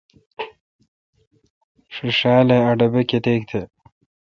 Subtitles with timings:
[1.93, 3.61] ݭیݭال اے°ا ڈبے°کتیک تہ۔